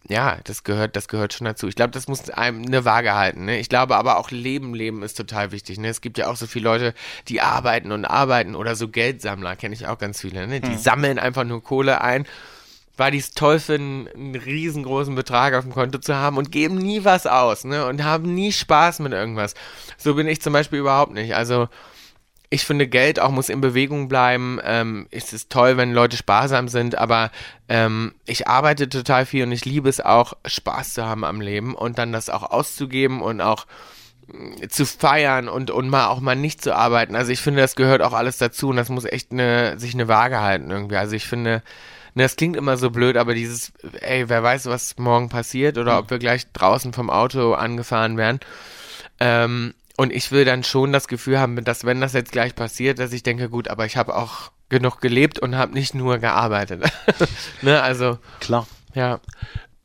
[0.07, 1.67] ja, das gehört, das gehört schon dazu.
[1.67, 3.47] Ich glaube, das muss einem eine Waage halten.
[3.47, 3.59] Ne?
[3.59, 5.79] Ich glaube aber auch Leben, Leben ist total wichtig.
[5.79, 5.89] Ne?
[5.89, 6.95] Es gibt ja auch so viele Leute,
[7.29, 10.47] die arbeiten und arbeiten oder so Geldsammler, kenne ich auch ganz viele.
[10.47, 10.61] Ne?
[10.61, 10.79] Die hm.
[10.79, 12.27] sammeln einfach nur Kohle ein,
[12.99, 16.77] weil die es toll finden, einen riesengroßen Betrag auf dem Konto zu haben und geben
[16.77, 17.87] nie was aus ne?
[17.87, 19.55] und haben nie Spaß mit irgendwas.
[19.97, 21.35] So bin ich zum Beispiel überhaupt nicht.
[21.35, 21.69] Also
[22.55, 24.61] ich finde, Geld auch muss in Bewegung bleiben.
[24.63, 27.33] Ähm, es ist toll, wenn Leute sparsam sind, aber
[27.69, 31.75] ähm, ich arbeite total viel und ich liebe es auch, Spaß zu haben am Leben
[31.75, 33.67] und dann das auch auszugeben und auch
[34.29, 37.17] mm, zu feiern und, und mal auch mal nicht zu arbeiten.
[37.17, 40.07] Also ich finde, das gehört auch alles dazu und das muss echt eine, sich eine
[40.07, 40.97] Waage halten irgendwie.
[40.97, 41.61] Also ich finde,
[42.15, 45.99] ne, das klingt immer so blöd, aber dieses, ey, wer weiß, was morgen passiert oder
[45.99, 48.39] ob wir gleich draußen vom Auto angefahren werden.
[49.19, 52.99] Ähm, und ich will dann schon das Gefühl haben, dass wenn das jetzt gleich passiert,
[52.99, 56.83] dass ich denke, gut, aber ich habe auch genug gelebt und habe nicht nur gearbeitet.
[57.63, 58.67] ne, also klar.
[58.95, 59.21] Ja.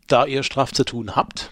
[0.08, 1.52] Da ihr straff zu tun habt,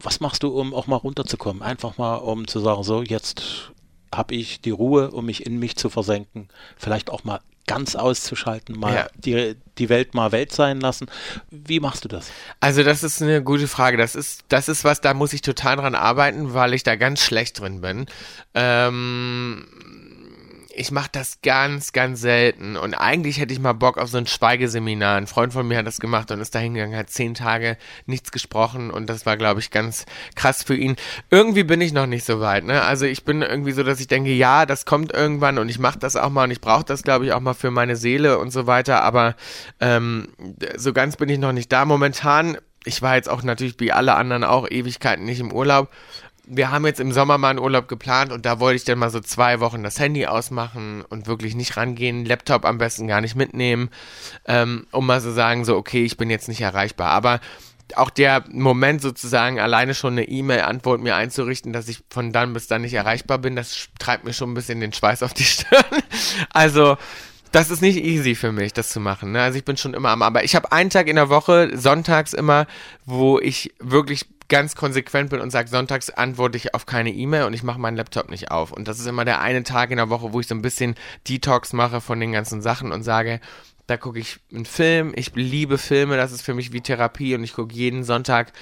[0.00, 1.62] was machst du, um auch mal runterzukommen?
[1.62, 3.70] Einfach mal, um zu sagen, so jetzt
[4.14, 8.76] habe ich die Ruhe, um mich in mich zu versenken, vielleicht auch mal ganz auszuschalten,
[8.78, 9.06] mal ja.
[9.14, 11.06] die, die Welt mal Welt sein lassen.
[11.50, 12.32] Wie machst du das?
[12.58, 13.96] Also das ist eine gute Frage.
[13.96, 17.22] Das ist, das ist was, da muss ich total dran arbeiten, weil ich da ganz
[17.22, 18.06] schlecht drin bin.
[18.54, 19.66] Ähm,
[20.80, 22.76] ich mache das ganz, ganz selten.
[22.76, 25.16] Und eigentlich hätte ich mal Bock auf so ein Schweigeseminar.
[25.16, 28.32] Ein Freund von mir hat das gemacht und ist da hingegangen, hat zehn Tage nichts
[28.32, 30.96] gesprochen und das war, glaube ich, ganz krass für ihn.
[31.28, 32.64] Irgendwie bin ich noch nicht so weit.
[32.64, 32.80] Ne?
[32.80, 35.98] Also ich bin irgendwie so, dass ich denke, ja, das kommt irgendwann und ich mache
[35.98, 38.50] das auch mal und ich brauche das, glaube ich, auch mal für meine Seele und
[38.50, 39.02] so weiter.
[39.02, 39.36] Aber
[39.80, 40.28] ähm,
[40.76, 41.84] so ganz bin ich noch nicht da.
[41.84, 45.90] Momentan ich war jetzt auch natürlich wie alle anderen auch Ewigkeiten nicht im Urlaub
[46.52, 49.10] wir haben jetzt im Sommer mal einen Urlaub geplant und da wollte ich dann mal
[49.10, 53.36] so zwei Wochen das Handy ausmachen und wirklich nicht rangehen, Laptop am besten gar nicht
[53.36, 53.88] mitnehmen,
[54.46, 57.10] ähm, um mal so sagen, so, okay, ich bin jetzt nicht erreichbar.
[57.10, 57.40] Aber
[57.94, 62.66] auch der Moment sozusagen, alleine schon eine E-Mail-Antwort mir einzurichten, dass ich von dann bis
[62.66, 65.84] dann nicht erreichbar bin, das treibt mir schon ein bisschen den Schweiß auf die Stirn.
[66.52, 66.96] Also,
[67.52, 69.32] das ist nicht easy für mich, das zu machen.
[69.32, 69.42] Ne?
[69.42, 72.32] Also ich bin schon immer am, aber ich habe einen Tag in der Woche, sonntags
[72.32, 72.66] immer,
[73.06, 77.54] wo ich wirklich ganz konsequent bin und sage, sonntags antworte ich auf keine E-Mail und
[77.54, 78.72] ich mache meinen Laptop nicht auf.
[78.72, 80.96] Und das ist immer der eine Tag in der Woche, wo ich so ein bisschen
[81.28, 83.40] Detox mache von den ganzen Sachen und sage,
[83.86, 85.12] da gucke ich einen Film.
[85.16, 88.52] Ich liebe Filme, das ist für mich wie Therapie und ich gucke jeden Sonntag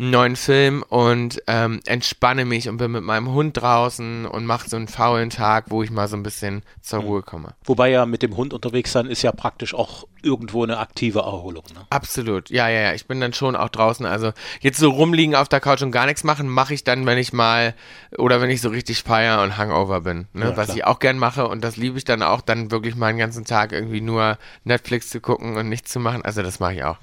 [0.00, 4.68] einen neuen Film und ähm, entspanne mich und bin mit meinem Hund draußen und mache
[4.68, 7.06] so einen faulen Tag, wo ich mal so ein bisschen zur mhm.
[7.06, 7.54] Ruhe komme.
[7.64, 11.64] Wobei ja mit dem Hund unterwegs sein ist ja praktisch auch irgendwo eine aktive Erholung.
[11.74, 11.80] Ne?
[11.90, 12.94] Absolut, ja, ja, ja.
[12.94, 14.06] Ich bin dann schon auch draußen.
[14.06, 17.18] Also jetzt so rumliegen auf der Couch und gar nichts machen, mache ich dann, wenn
[17.18, 17.74] ich mal
[18.16, 20.28] oder wenn ich so richtig feier und Hangover bin.
[20.32, 20.46] Ne?
[20.46, 20.76] Ja, Was klar.
[20.76, 23.44] ich auch gern mache und das liebe ich dann auch, dann wirklich mal einen ganzen
[23.44, 26.22] Tag irgendwie nur Netflix zu gucken und nichts zu machen.
[26.22, 26.96] Also das mache ich auch.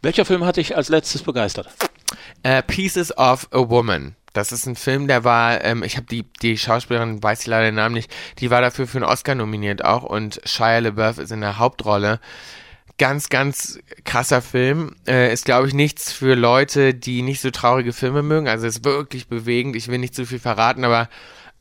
[0.00, 1.68] Welcher Film hat dich als letztes begeistert?
[2.46, 4.16] Uh, Pieces of a Woman.
[4.32, 7.66] Das ist ein Film, der war, ähm, ich habe die, die Schauspielerin, weiß ich leider
[7.66, 11.32] den Namen nicht, die war dafür für einen Oscar nominiert auch und Shia LaBeouf ist
[11.32, 12.18] in der Hauptrolle.
[12.98, 14.94] Ganz, ganz krasser Film.
[15.06, 18.48] Äh, ist, glaube ich, nichts für Leute, die nicht so traurige Filme mögen.
[18.48, 19.76] Also ist wirklich bewegend.
[19.76, 21.08] Ich will nicht zu viel verraten, aber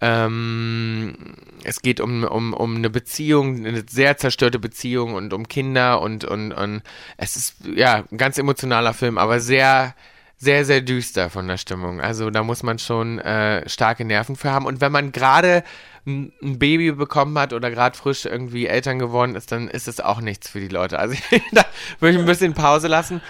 [0.02, 1.16] ähm,
[1.64, 6.26] es geht um, um, um eine Beziehung, eine sehr zerstörte Beziehung und um Kinder und,
[6.26, 6.82] und, und
[7.18, 9.96] es ist ja ein ganz emotionaler Film, aber sehr
[10.42, 12.02] sehr, sehr düster von der Stimmung.
[12.02, 14.66] Also da muss man schon äh, starke Nerven für haben.
[14.66, 15.64] Und wenn man gerade
[16.08, 20.20] ein Baby bekommen hat oder gerade frisch irgendwie Eltern geworden ist, dann ist es auch
[20.20, 20.98] nichts für die Leute.
[20.98, 21.16] Also
[21.52, 21.64] da
[22.00, 23.22] würde ich ein bisschen Pause lassen.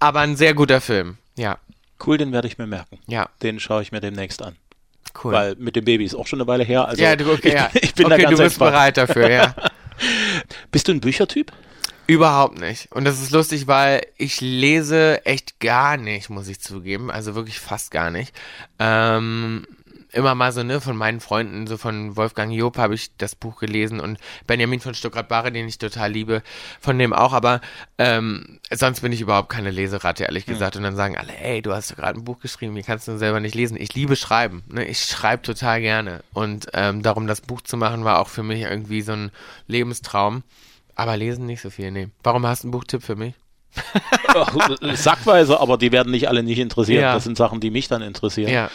[0.00, 1.58] Aber ein sehr guter Film, ja.
[2.04, 2.98] Cool, den werde ich mir merken.
[3.06, 3.28] Ja.
[3.44, 4.56] Den schaue ich mir demnächst an.
[5.22, 5.32] Cool.
[5.32, 6.88] Weil mit dem Baby ist auch schon eine Weile her.
[6.88, 7.70] Also ja, du, okay, ich, ja.
[7.74, 8.72] ich bin okay, da ganz du bist entspannt.
[8.72, 9.54] bereit dafür, ja.
[10.72, 11.52] Bist du ein Büchertyp?
[12.06, 12.92] Überhaupt nicht.
[12.92, 17.10] Und das ist lustig, weil ich lese echt gar nicht, muss ich zugeben.
[17.10, 18.34] Also wirklich fast gar nicht.
[18.78, 19.66] Ähm,
[20.14, 23.58] immer mal so, ne, von meinen Freunden, so von Wolfgang Job habe ich das Buch
[23.58, 26.42] gelesen und Benjamin von Stuttgart-Barre, den ich total liebe,
[26.80, 27.60] von dem auch, aber
[27.98, 30.74] ähm, sonst bin ich überhaupt keine Leseratte, ehrlich gesagt.
[30.74, 30.78] Mhm.
[30.78, 33.40] Und dann sagen alle, ey, du hast gerade ein Buch geschrieben, wie kannst du selber
[33.40, 33.76] nicht lesen?
[33.76, 34.84] Ich liebe Schreiben, ne?
[34.84, 36.22] Ich schreibe total gerne.
[36.32, 39.30] Und ähm, darum das Buch zu machen, war auch für mich irgendwie so ein
[39.66, 40.42] Lebenstraum.
[40.94, 42.08] Aber lesen nicht so viel, nee.
[42.22, 43.34] Warum hast du einen Buchtipp für mich?
[44.94, 47.02] Sackweise, aber die werden nicht alle nicht interessieren.
[47.02, 47.14] Ja.
[47.14, 48.52] Das sind Sachen, die mich dann interessieren.
[48.52, 48.70] Ja.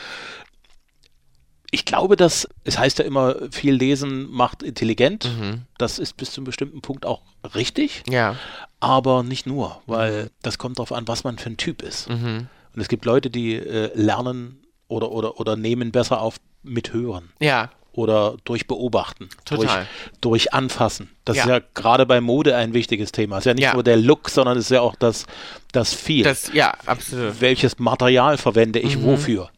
[1.71, 5.25] Ich glaube, dass, es heißt ja immer, viel lesen macht intelligent.
[5.25, 5.61] Mhm.
[5.77, 7.21] Das ist bis zu einem bestimmten Punkt auch
[7.55, 8.03] richtig.
[8.09, 8.35] Ja.
[8.79, 12.09] Aber nicht nur, weil das kommt darauf an, was man für ein Typ ist.
[12.09, 12.47] Mhm.
[12.75, 17.29] Und es gibt Leute, die äh, lernen oder, oder, oder nehmen besser auf mit Hören.
[17.39, 19.65] Ja, oder durch Beobachten, Total.
[19.65, 19.87] Durch,
[20.21, 21.09] durch Anfassen.
[21.25, 21.43] Das Ja.
[21.43, 23.37] ist ja gerade bei Mode ein wichtiges Thema.
[23.37, 23.73] Es ist ja nicht Ja.
[23.73, 25.25] nur der Look, sondern es ist ja auch das,
[25.71, 26.23] das Feel.
[26.23, 27.41] Das, ja, absolut.
[27.41, 28.85] Welches Material verwende Mhm.
[28.87, 29.49] ich wofür?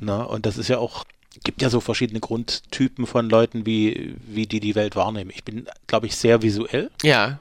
[0.00, 1.04] Na, und das ist ja auch,
[1.44, 5.30] gibt ja so verschiedene Grundtypen von Leuten, wie, wie die die Welt wahrnehmen.
[5.34, 7.38] Ich bin, glaube ich, sehr visuell Ja,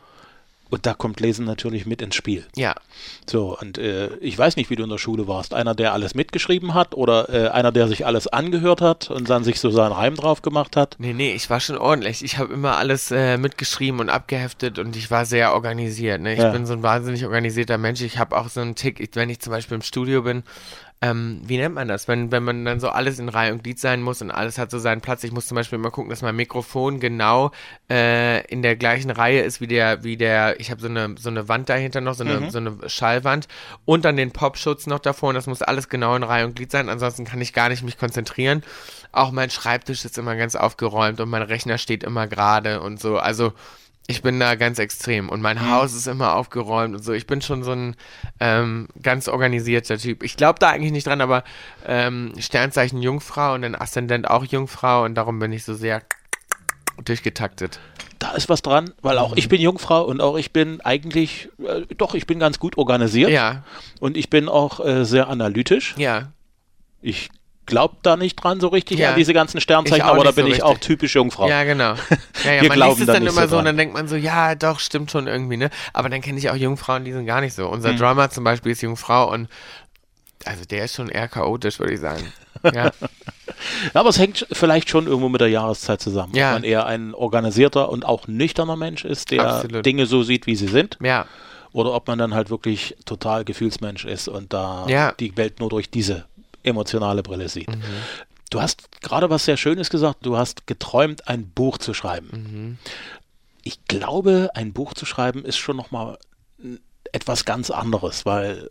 [0.70, 2.46] und da kommt Lesen natürlich mit ins Spiel.
[2.56, 2.76] ja.
[3.30, 5.54] So, und äh, ich weiß nicht, wie du in der Schule warst.
[5.54, 9.44] Einer, der alles mitgeschrieben hat oder äh, einer, der sich alles angehört hat und dann
[9.44, 10.96] sich so seinen Reim drauf gemacht hat?
[10.98, 12.24] Nee, nee, ich war schon ordentlich.
[12.24, 16.22] Ich habe immer alles äh, mitgeschrieben und abgeheftet und ich war sehr organisiert.
[16.22, 16.34] Ne?
[16.34, 16.52] Ich Ja.
[16.52, 18.02] bin so ein wahnsinnig organisierter Mensch.
[18.02, 20.44] Ich habe auch so einen Tick, wenn ich zum Beispiel im Studio bin,
[21.00, 22.08] ähm, wie nennt man das?
[22.08, 24.72] Wenn, wenn man dann so alles in Reihe und Glied sein muss und alles hat
[24.72, 25.24] so seinen Platz.
[25.24, 27.52] Ich muss zum Beispiel immer gucken, dass mein Mikrofon genau
[27.88, 31.30] äh, in der gleichen Reihe ist wie der, wie der, ich habe so eine, so
[31.30, 33.48] eine Wand dahinter noch, so eine, so eine Schallwand
[33.86, 36.72] und dann den Popschutz noch davor und das muss alles genau in Reihe und Glied
[36.72, 36.90] sein.
[36.90, 38.64] Ansonsten kann ich gar nicht mich konzentrieren.
[39.12, 43.20] Auch mein Schreibtisch ist immer ganz aufgeräumt und mein Rechner steht immer gerade und so.
[43.20, 43.54] Also
[44.10, 47.12] ich bin da ganz extrem und mein Haus ist immer aufgeräumt und so.
[47.12, 47.96] Ich bin schon so ein
[48.40, 50.24] ähm, ganz organisierter Typ.
[50.24, 51.44] Ich glaube da eigentlich nicht dran, aber
[51.86, 56.04] ähm, Sternzeichen Jungfrau und ein Aszendent auch Jungfrau und darum bin ich so sehr
[57.04, 57.82] durchgetaktet.
[58.20, 61.82] Da ist was dran, weil auch ich bin Jungfrau und auch ich bin eigentlich, äh,
[61.98, 63.64] doch, ich bin ganz gut organisiert Ja,
[64.00, 65.96] und ich bin auch äh, sehr analytisch.
[65.98, 66.32] ja,
[67.02, 67.30] Ich
[67.68, 69.12] glaube da nicht dran so richtig Ja.
[69.12, 71.48] an diese ganzen Sternzeichen, aber da bin so ich auch typisch Jungfrau.
[71.48, 71.94] ja, genau.
[72.44, 73.94] Ja, ja, Wir man glauben liest es da dann immer so so und dann denkt
[73.94, 75.70] man so, ja, doch, stimmt schon irgendwie, ne?
[75.94, 77.66] Aber dann kenne ich auch Jungfrauen, die sind gar nicht so.
[77.66, 77.72] Hm.
[77.74, 79.48] Unser Drummer zum Beispiel ist Jungfrau und
[80.46, 82.32] also der ist schon eher chaotisch, würde ich sagen.
[82.74, 82.90] Ja,
[83.94, 86.34] aber es hängt vielleicht schon irgendwo mit der Jahreszeit zusammen.
[86.36, 86.50] Ja.
[86.50, 89.86] Ob man eher ein organisierter und auch nüchterner Mensch ist, der Absolut.
[89.86, 90.98] Dinge so sieht, wie sie sind.
[91.02, 91.28] ja,
[91.72, 95.12] Oder ob man dann halt wirklich total Gefühlsmensch ist und da Ja.
[95.20, 96.26] die Welt nur durch diese
[96.68, 97.70] emotionale Brille sieht.
[97.70, 97.82] Mhm.
[98.50, 100.26] Du hast gerade was sehr Schönes gesagt.
[100.26, 102.30] Du hast geträumt, ein Buch zu schreiben.
[102.32, 102.78] Mhm.
[103.64, 106.18] Ich glaube, ein Buch zu schreiben ist schon nochmal
[107.12, 108.70] etwas ganz anderes, weil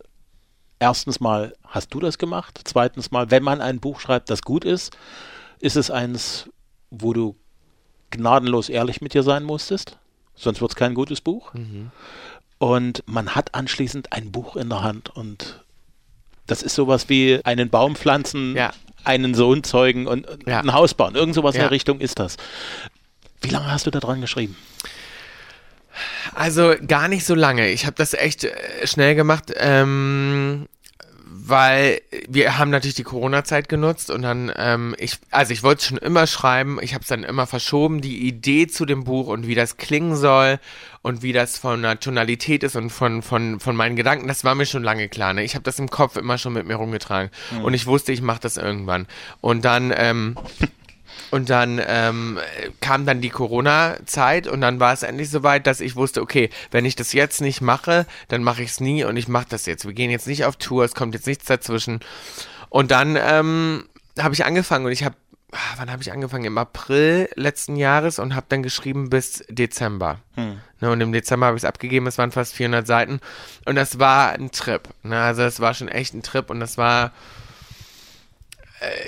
[0.79, 2.59] erstens mal hast du das gemacht.
[2.63, 4.97] Zweitens mal, wenn man ein Buch schreibt, das gut ist,
[5.59, 6.49] ist es eins,
[6.89, 7.35] wo du
[8.09, 9.97] gnadenlos ehrlich mit dir sein musstest.
[10.35, 11.53] Sonst wird es kein gutes Buch.
[11.53, 11.91] Mhm.
[12.59, 15.63] Und man hat anschließend ein Buch in der Hand und
[16.47, 18.71] das ist sowas wie einen Baum pflanzen, Ja.
[19.03, 20.59] einen Sohn zeugen und Ja.
[20.61, 21.15] ein Haus bauen.
[21.15, 21.65] Irgend sowas in Ja.
[21.67, 22.37] der Richtung ist das.
[23.41, 24.55] Wie lange hast du da dran geschrieben?
[26.35, 27.69] Also gar nicht so lange.
[27.69, 30.66] Ich habe das echt äh, schnell gemacht, ähm,
[31.49, 35.97] weil wir haben natürlich die Corona-Zeit genutzt und dann, ähm, ich, also ich wollte schon
[35.97, 39.55] immer schreiben, ich habe es dann immer verschoben, die Idee zu dem Buch und wie
[39.55, 40.59] das klingen soll
[41.01, 44.55] und wie das von der Tonalität ist und von, von, von meinen Gedanken, das war
[44.55, 45.33] mir schon lange klar.
[45.33, 45.43] Ne?
[45.43, 47.31] Ich habe das im Kopf immer schon mit mir rumgetragen
[47.63, 49.07] und ich wusste, ich mache das irgendwann.
[49.39, 50.35] Und dann, ähm,
[51.31, 52.39] und dann ähm,
[52.81, 56.85] kam dann die Corona-Zeit und dann war es endlich soweit, dass ich wusste, okay, wenn
[56.85, 59.85] ich das jetzt nicht mache, dann mache ich es nie und ich mache das jetzt.
[59.85, 61.99] Wir gehen jetzt nicht auf Tour, es kommt jetzt nichts dazwischen.
[62.69, 63.85] Und dann ähm,
[64.19, 65.15] habe ich angefangen und ich habe,
[65.51, 66.45] ah, wann habe ich angefangen?
[66.45, 70.19] Im April letzten Jahres und habe dann geschrieben bis Dezember.
[70.79, 73.19] Ne, und im Dezember habe ich es abgegeben, es waren fast 400 Seiten
[73.65, 74.87] und das war ein Trip.
[75.03, 75.19] Ne?
[75.19, 77.11] Also das war schon echt ein Trip und das war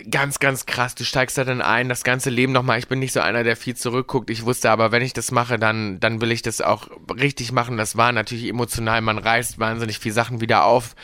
[0.10, 0.96] ganz, ganz krass.
[0.96, 2.80] Du steigst da dann ein, das ganze Leben nochmal.
[2.80, 4.30] Ich bin nicht so einer, der viel zurückguckt.
[4.30, 6.88] Ich wusste aber, wenn ich das mache, dann, dann will ich das auch
[7.20, 7.78] richtig machen.
[7.78, 9.02] Das war natürlich emotional.
[9.02, 10.96] Man reißt wahnsinnig viel Sachen wieder auf.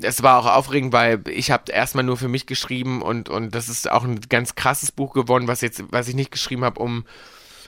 [0.00, 3.68] Es war auch aufregend, weil ich habe erstmal nur für mich geschrieben und, und das
[3.68, 7.04] ist auch ein ganz krasses Buch geworden, was jetzt, was ich nicht geschrieben habe, um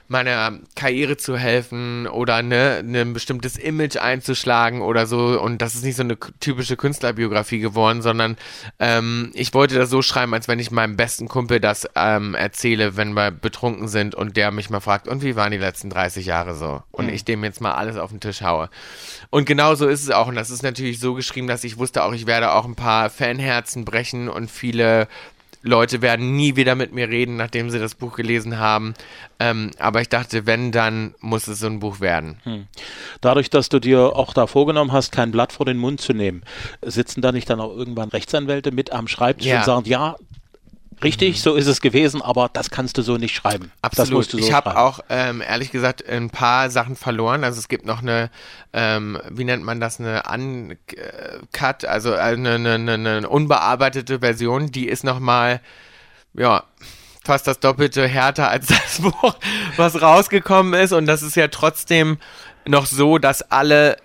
[0.08, 5.40] meiner Karriere zu helfen oder ne, ne, ein bestimmtes Image einzuschlagen oder so.
[5.40, 8.36] Und das ist nicht so eine typische Künstlerbiografie geworden, sondern
[8.78, 12.96] ähm, ich wollte das so schreiben, als wenn ich meinem besten Kumpel das ähm, erzähle,
[12.96, 16.26] wenn wir betrunken sind und der mich mal fragt, und wie waren die letzten 30
[16.26, 16.82] Jahre so?
[16.92, 18.70] Und ich dem jetzt mal alles auf den Tisch haue.
[19.30, 20.28] Und genau so ist es auch.
[20.28, 23.10] Und das ist natürlich so geschrieben, dass ich wusste auch, ich werde auch ein paar
[23.10, 25.08] Fanherzen brechen und viele
[25.66, 28.94] Leute werden nie wieder mit mir reden, nachdem sie das Buch gelesen haben.
[29.40, 32.38] Ähm, aber ich dachte, wenn, dann muss es so ein Buch werden.
[33.20, 36.42] Dadurch, dass du dir auch da vorgenommen hast, kein Blatt vor den Mund zu nehmen,
[36.82, 39.58] sitzen da nicht dann auch irgendwann Rechtsanwälte mit am Schreibtisch Ja.
[39.58, 40.16] und sagen, ja,
[41.02, 43.70] richtig, so ist es gewesen, aber das kannst du so nicht schreiben.
[43.82, 44.12] Das Absolut.
[44.12, 47.44] musst du so ich habe auch ähm, ehrlich gesagt ein paar Sachen verloren.
[47.44, 48.30] Also es gibt noch eine,
[48.72, 54.88] ähm, wie nennt man das, eine Uncut, also eine, eine, eine, eine unbearbeitete Version, die
[54.88, 55.60] ist nochmal,
[56.34, 56.64] ja,
[57.24, 59.36] fast das Doppelte härter als das Buch,
[59.76, 60.92] was rausgekommen ist.
[60.92, 62.18] Und das ist ja trotzdem
[62.66, 63.96] noch so, dass alle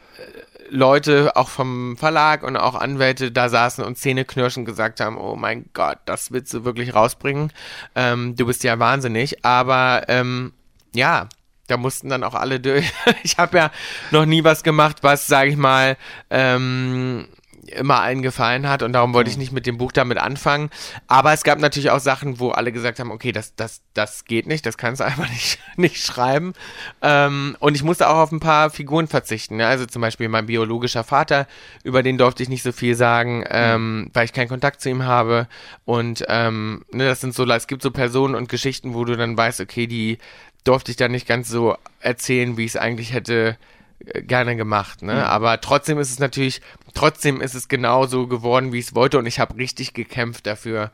[0.72, 5.66] Leute auch vom Verlag und auch Anwälte da saßen und Zähneknirschen gesagt haben, oh mein
[5.74, 7.52] Gott, das willst du wirklich rausbringen.
[7.94, 9.44] Ähm, du bist ja wahnsinnig.
[9.44, 10.54] Aber ähm,
[10.96, 11.28] ja,
[11.68, 12.92] da mussten dann auch alle durch.
[13.24, 13.72] ich habe ja
[14.12, 15.98] noch nie was gemacht, was, sage ich mal,
[16.30, 17.28] ähm,
[17.74, 20.70] immer allen gefallen hat und darum wollte ich nicht mit dem Buch damit anfangen.
[21.08, 24.48] Aber es gab natürlich auch Sachen, wo alle gesagt haben, okay, das, das, das geht
[24.48, 26.54] nicht, das kannst du einfach nicht, nicht schreiben.
[27.02, 29.58] Ähm, und ich musste auch auf ein paar Figuren verzichten.
[29.58, 29.68] Ne?
[29.68, 31.48] Also zum Beispiel mein biologischer Vater,
[31.84, 35.04] über den durfte ich nicht so viel sagen, ähm, weil ich keinen Kontakt zu ihm
[35.04, 35.48] habe.
[35.86, 39.38] Und ähm, ne, das sind so, es gibt so Personen und Geschichten, wo du dann
[39.38, 40.18] weißt, okay, die
[40.64, 43.58] durfte ich dann nicht ganz so erzählen, wie ich es eigentlich hätte
[44.04, 45.14] gerne gemacht, ne?
[45.14, 45.20] Mhm.
[45.20, 46.62] Aber trotzdem ist es natürlich,
[46.94, 50.92] trotzdem ist es genauso geworden, wie ich es wollte und ich habe richtig gekämpft dafür,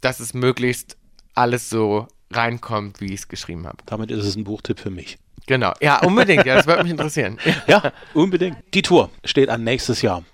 [0.00, 0.96] dass es möglichst
[1.34, 3.78] alles so reinkommt, wie ich es geschrieben habe.
[3.86, 5.18] Damit ist es ein Buchtipp für mich.
[5.46, 7.38] Genau, ja, unbedingt, ja, das würde mich interessieren.
[7.66, 8.56] ja, unbedingt.
[8.74, 10.24] Die Tour steht an nächstes Jahr.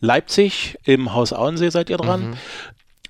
[0.00, 2.30] Leipzig im Haus Auensee seid ihr dran.
[2.30, 2.36] Mhm.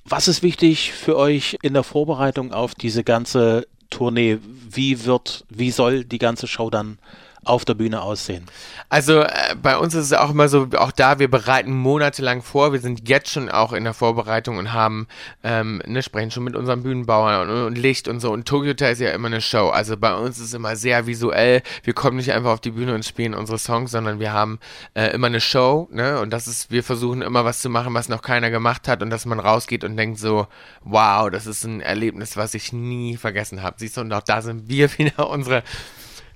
[0.05, 4.38] Was ist wichtig für euch in der Vorbereitung auf diese ganze Tournee?
[4.42, 6.99] Wie wird, wie soll die ganze Show dann
[7.44, 8.44] auf der Bühne aussehen?
[8.88, 12.72] Also äh, bei uns ist es auch immer so, auch da, wir bereiten monatelang vor.
[12.72, 15.07] Wir sind jetzt schon auch in der Vorbereitung und haben,
[15.42, 18.33] ähm, ne, sprechen schon mit unseren Bühnenbauern und, und Licht und so.
[18.33, 19.68] Und Tokyo Hotel ist ja immer eine Show.
[19.68, 21.62] Also bei uns ist es immer sehr visuell.
[21.85, 24.59] Wir kommen nicht einfach auf die Bühne und spielen unsere Songs, sondern wir haben
[24.94, 25.88] äh, immer eine Show.
[25.92, 26.20] Ne?
[26.20, 29.11] Und das ist, wir versuchen immer was zu machen, was noch keiner gemacht hat und
[29.11, 30.46] dass man rausgeht und denkt so,
[30.83, 33.76] wow, das ist ein Erlebnis, was ich nie vergessen habe.
[33.79, 35.62] Siehst du, und auch da sind wir wieder unsere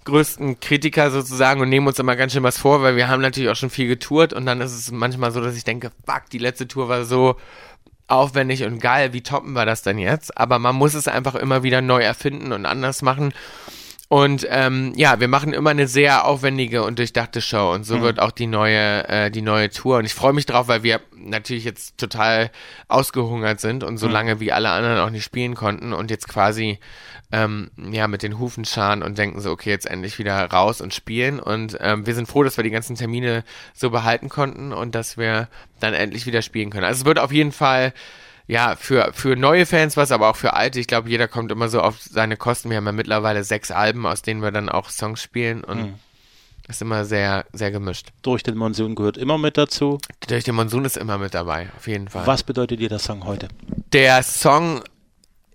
[0.05, 3.51] größten Kritiker sozusagen und nehmen uns immer ganz schön was vor, weil wir haben natürlich
[3.51, 6.39] auch schon viel getourt und dann ist es manchmal so, dass ich denke, fuck, die
[6.39, 7.37] letzte Tour war so
[8.07, 10.37] aufwendig und geil, wie toppen wir das denn jetzt?
[10.37, 13.33] Aber man muss es einfach immer wieder neu erfinden und anders machen.
[14.15, 18.03] Und ähm, ja, wir machen immer eine sehr aufwendige und durchdachte Show und so mhm.
[18.03, 19.97] wird auch die neue, äh, die neue Tour.
[19.97, 22.53] Und ich freue mich drauf, weil wir natürlich jetzt total
[22.87, 24.13] ausgehungert sind und so mhm.
[24.13, 26.79] lange wie alle anderen auch nicht spielen konnten und jetzt quasi
[27.33, 30.95] ähm, ja, mit den Hufen scharen und denken so, okay, jetzt endlich wieder raus und
[30.95, 31.41] spielen.
[31.41, 35.19] Und ähm, wir sind froh, dass wir die ganzen Termine so behalten konnten und dass
[35.19, 35.49] wir
[35.81, 36.85] dann endlich wieder spielen können.
[36.85, 37.93] Also es wird auf jeden Fall
[38.47, 40.79] ja, für, für neue Fans was, aber auch für alte.
[40.79, 42.71] Ich glaube, jeder kommt immer so auf seine Kosten.
[42.71, 45.95] Wir haben ja mittlerweile sechs Alben, aus denen wir dann auch Songs spielen und mhm.
[46.69, 48.09] ist immer sehr, sehr gemischt.
[48.23, 49.99] Durch den Monsun gehört immer mit dazu.
[50.29, 52.27] Durch den Monsun ist immer mit dabei, auf jeden Fall.
[52.27, 53.49] Was bedeutet dir der Song heute?
[53.93, 54.83] Der Song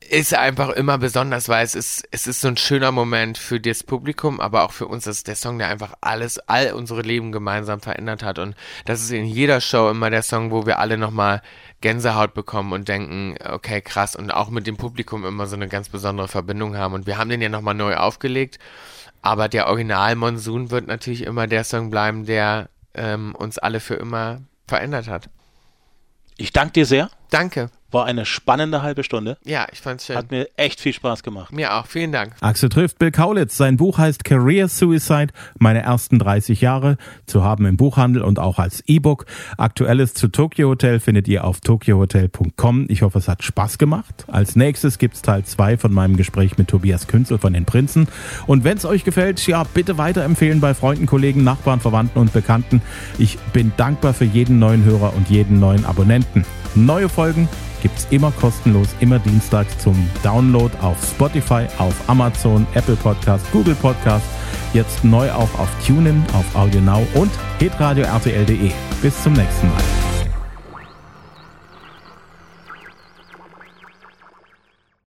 [0.07, 3.83] ist einfach immer besonders, weil es ist, es ist so ein schöner Moment für das
[3.83, 5.03] Publikum, aber auch für uns.
[5.03, 8.39] Das ist der Song, der einfach alles, all unsere Leben gemeinsam verändert hat.
[8.39, 11.41] Und das ist in jeder Show immer der Song, wo wir alle nochmal
[11.81, 14.15] Gänsehaut bekommen und denken, okay, krass.
[14.15, 16.93] Und auch mit dem Publikum immer so eine ganz besondere Verbindung haben.
[16.93, 18.57] Und wir haben den ja nochmal neu aufgelegt.
[19.21, 23.95] Aber der Original Monsun wird natürlich immer der Song bleiben, der ähm, uns alle für
[23.95, 25.29] immer verändert hat.
[26.38, 27.09] Ich danke dir sehr.
[27.29, 27.69] Danke.
[27.91, 29.38] War eine spannende halbe Stunde.
[29.45, 30.15] Ja, ich fand's schön.
[30.15, 31.52] Hat mir echt viel Spaß gemacht.
[31.52, 32.34] Mir auch, vielen Dank.
[32.41, 33.58] Axel trifft Bill Kaulitz.
[33.58, 38.60] Sein Buch heißt Career Suicide, meine ersten 30 Jahre, zu haben im Buchhandel und auch
[38.60, 39.25] als E-Book.
[39.58, 42.86] Aktuelles zu Tokyo Hotel findet ihr auf tokyohotel.com.
[42.89, 44.25] Ich hoffe, es hat Spaß gemacht.
[44.28, 48.08] Als nächstes gibt's Teil 2 von meinem Gespräch mit Tobias Künzel von den Prinzen.
[48.45, 52.82] Und wenn's euch gefällt, ja, bitte weiterempfehlen bei Freunden, Kollegen, Nachbarn, Verwandten und Bekannten.
[53.17, 56.45] Ich bin dankbar für jeden neuen Hörer und jeden neuen Abonnenten.
[56.75, 57.47] Neue Folgen
[57.82, 63.75] gibt es immer kostenlos, immer dienstags zum Download auf Spotify, auf Amazon, Apple Podcast, Google
[63.75, 64.25] Podcast,
[64.73, 68.71] jetzt neu auch auf TuneIn, auf AudioNow und hitradio RTL.de.
[69.01, 70.18] Bis zum nächsten Mal.